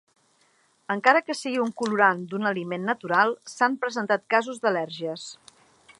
Encara 0.93 1.21
que 1.25 1.35
sigui 1.39 1.59
un 1.65 1.69
colorant 1.81 2.23
d'un 2.33 2.49
aliment 2.53 2.89
natural 2.93 3.35
s'han 3.53 3.77
presentat 3.85 4.29
casos 4.37 4.63
d'al·lèrgies. 4.65 5.29